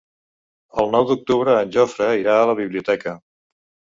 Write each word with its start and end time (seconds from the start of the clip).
El 0.83 0.87
nou 0.93 1.05
d'octubre 1.09 1.53
en 1.65 1.75
Jofre 1.75 2.07
irà 2.21 2.37
a 2.37 2.47
la 2.53 2.57
biblioteca. 2.61 3.13